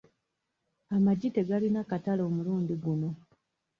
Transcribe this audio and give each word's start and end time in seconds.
Amagi 0.95 1.29
tegalina 1.35 1.81
katale 1.89 2.21
omulundi 2.29 2.73
guno. 2.83 3.09